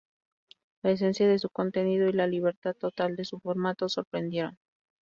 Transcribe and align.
La 0.81 0.89
esencia 0.89 1.27
de 1.27 1.37
su 1.37 1.51
contenido 1.51 2.09
y 2.09 2.13
la 2.13 2.25
libertad 2.25 2.73
total 2.73 3.15
de 3.15 3.23
su 3.23 3.39
formato, 3.39 3.87
sorprendieron. 3.87 4.57